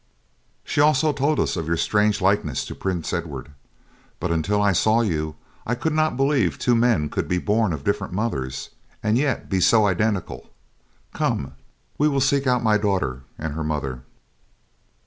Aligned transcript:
"She 0.63 0.81
also 0.81 1.13
told 1.13 1.39
us 1.39 1.55
of 1.55 1.67
your 1.67 1.77
strange 1.77 2.21
likeness 2.21 2.65
to 2.65 2.73
Prince 2.73 3.13
Edward, 3.13 3.51
but 4.19 4.31
until 4.31 4.59
I 4.59 4.71
saw 4.71 5.01
you, 5.01 5.35
I 5.63 5.75
could 5.75 5.93
not 5.93 6.17
believe 6.17 6.57
two 6.57 6.73
men 6.73 7.07
could 7.07 7.27
be 7.27 7.37
born 7.37 7.71
of 7.71 7.83
different 7.83 8.11
mothers 8.11 8.71
and 9.03 9.15
yet 9.15 9.47
be 9.47 9.59
so 9.59 9.85
identical. 9.85 10.49
Come, 11.13 11.53
we 11.99 12.07
will 12.07 12.19
seek 12.19 12.47
out 12.47 12.63
my 12.63 12.79
daughter 12.79 13.21
and 13.37 13.53
her 13.53 13.63
mother." 13.63 14.01